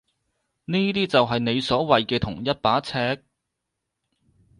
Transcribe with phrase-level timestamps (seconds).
[0.65, 3.23] 呢啲就係你所謂嘅同一把尺？